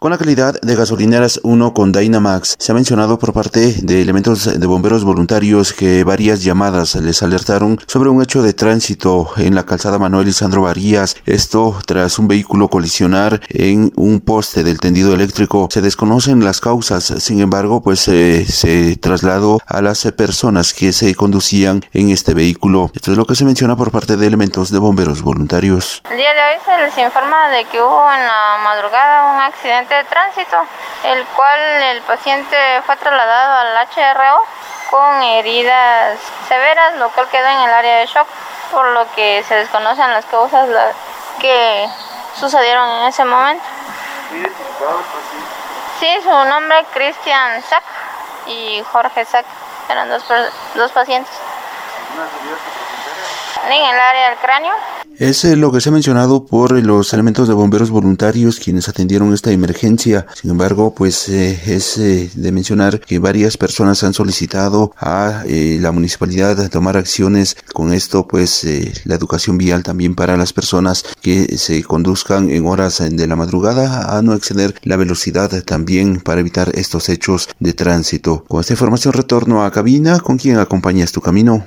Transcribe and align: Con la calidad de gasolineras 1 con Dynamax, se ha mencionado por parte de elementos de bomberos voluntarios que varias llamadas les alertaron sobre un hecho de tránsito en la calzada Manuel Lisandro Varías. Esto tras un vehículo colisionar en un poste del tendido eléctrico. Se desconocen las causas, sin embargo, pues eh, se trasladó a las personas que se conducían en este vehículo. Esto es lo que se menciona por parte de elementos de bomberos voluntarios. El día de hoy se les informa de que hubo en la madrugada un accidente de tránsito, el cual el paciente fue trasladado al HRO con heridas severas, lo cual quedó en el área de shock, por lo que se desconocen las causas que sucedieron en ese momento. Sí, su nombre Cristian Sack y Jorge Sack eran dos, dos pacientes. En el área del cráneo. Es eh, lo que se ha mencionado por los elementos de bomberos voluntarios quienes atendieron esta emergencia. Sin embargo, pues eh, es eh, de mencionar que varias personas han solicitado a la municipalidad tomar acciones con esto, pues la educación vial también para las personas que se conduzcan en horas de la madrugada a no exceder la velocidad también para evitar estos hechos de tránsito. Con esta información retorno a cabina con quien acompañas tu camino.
Con 0.00 0.12
la 0.12 0.18
calidad 0.18 0.54
de 0.60 0.76
gasolineras 0.76 1.40
1 1.42 1.74
con 1.74 1.90
Dynamax, 1.90 2.54
se 2.60 2.70
ha 2.70 2.74
mencionado 2.76 3.18
por 3.18 3.32
parte 3.32 3.74
de 3.82 4.00
elementos 4.00 4.44
de 4.44 4.66
bomberos 4.68 5.02
voluntarios 5.02 5.72
que 5.72 6.04
varias 6.04 6.44
llamadas 6.44 6.94
les 6.94 7.20
alertaron 7.24 7.80
sobre 7.88 8.08
un 8.08 8.22
hecho 8.22 8.40
de 8.40 8.52
tránsito 8.52 9.28
en 9.38 9.56
la 9.56 9.66
calzada 9.66 9.98
Manuel 9.98 10.26
Lisandro 10.26 10.62
Varías. 10.62 11.16
Esto 11.26 11.76
tras 11.84 12.20
un 12.20 12.28
vehículo 12.28 12.68
colisionar 12.68 13.40
en 13.48 13.92
un 13.96 14.20
poste 14.20 14.62
del 14.62 14.78
tendido 14.78 15.14
eléctrico. 15.14 15.66
Se 15.68 15.80
desconocen 15.80 16.44
las 16.44 16.60
causas, 16.60 17.02
sin 17.18 17.40
embargo, 17.40 17.82
pues 17.82 18.06
eh, 18.06 18.46
se 18.46 18.94
trasladó 18.98 19.58
a 19.66 19.82
las 19.82 20.04
personas 20.12 20.74
que 20.74 20.92
se 20.92 21.16
conducían 21.16 21.84
en 21.92 22.10
este 22.10 22.34
vehículo. 22.34 22.92
Esto 22.94 23.10
es 23.10 23.18
lo 23.18 23.24
que 23.24 23.34
se 23.34 23.44
menciona 23.44 23.74
por 23.74 23.90
parte 23.90 24.16
de 24.16 24.28
elementos 24.28 24.70
de 24.70 24.78
bomberos 24.78 25.22
voluntarios. 25.22 26.04
El 26.08 26.18
día 26.18 26.34
de 26.34 26.40
hoy 26.40 26.60
se 26.64 26.82
les 26.84 27.04
informa 27.04 27.48
de 27.48 27.64
que 27.64 27.82
hubo 27.82 28.12
en 28.12 28.20
la 28.20 28.58
madrugada 28.62 29.34
un 29.34 29.40
accidente 29.42 29.87
de 29.96 30.04
tránsito, 30.04 30.56
el 31.04 31.24
cual 31.26 31.60
el 31.60 32.02
paciente 32.02 32.56
fue 32.84 32.96
trasladado 32.96 33.54
al 33.54 33.88
HRO 33.88 34.44
con 34.90 35.22
heridas 35.22 36.18
severas, 36.48 36.96
lo 36.96 37.10
cual 37.10 37.28
quedó 37.28 37.46
en 37.46 37.58
el 37.58 37.70
área 37.70 37.96
de 37.98 38.06
shock, 38.06 38.26
por 38.70 38.86
lo 38.88 39.10
que 39.12 39.44
se 39.46 39.54
desconocen 39.54 40.10
las 40.12 40.24
causas 40.26 40.68
que 41.40 41.88
sucedieron 42.38 42.88
en 43.00 43.06
ese 43.08 43.24
momento. 43.24 43.64
Sí, 46.00 46.20
su 46.22 46.30
nombre 46.30 46.84
Cristian 46.92 47.62
Sack 47.62 47.82
y 48.46 48.82
Jorge 48.92 49.24
Sack 49.24 49.46
eran 49.88 50.08
dos, 50.08 50.24
dos 50.74 50.92
pacientes. 50.92 51.32
En 53.66 53.72
el 53.72 54.00
área 54.00 54.30
del 54.30 54.38
cráneo. 54.38 54.72
Es 55.18 55.44
eh, 55.44 55.56
lo 55.56 55.72
que 55.72 55.80
se 55.80 55.88
ha 55.88 55.92
mencionado 55.92 56.46
por 56.46 56.80
los 56.80 57.12
elementos 57.12 57.48
de 57.48 57.54
bomberos 57.54 57.90
voluntarios 57.90 58.60
quienes 58.60 58.88
atendieron 58.88 59.34
esta 59.34 59.50
emergencia. 59.50 60.26
Sin 60.40 60.52
embargo, 60.52 60.94
pues 60.94 61.28
eh, 61.28 61.60
es 61.66 61.98
eh, 61.98 62.30
de 62.32 62.52
mencionar 62.52 63.00
que 63.00 63.18
varias 63.18 63.56
personas 63.56 64.04
han 64.04 64.14
solicitado 64.14 64.92
a 64.96 65.42
la 65.44 65.90
municipalidad 65.90 66.70
tomar 66.70 66.96
acciones 66.96 67.56
con 67.72 67.92
esto, 67.92 68.28
pues 68.28 68.64
la 69.04 69.16
educación 69.16 69.58
vial 69.58 69.82
también 69.82 70.14
para 70.14 70.36
las 70.36 70.52
personas 70.52 71.04
que 71.20 71.58
se 71.58 71.82
conduzcan 71.82 72.50
en 72.50 72.66
horas 72.66 73.02
de 73.10 73.26
la 73.26 73.34
madrugada 73.34 74.16
a 74.16 74.22
no 74.22 74.34
exceder 74.34 74.74
la 74.82 74.96
velocidad 74.96 75.50
también 75.64 76.20
para 76.20 76.40
evitar 76.40 76.70
estos 76.74 77.08
hechos 77.08 77.48
de 77.58 77.72
tránsito. 77.72 78.44
Con 78.46 78.60
esta 78.60 78.74
información 78.74 79.14
retorno 79.14 79.64
a 79.64 79.72
cabina 79.72 80.20
con 80.20 80.38
quien 80.38 80.58
acompañas 80.58 81.10
tu 81.10 81.20
camino. 81.20 81.64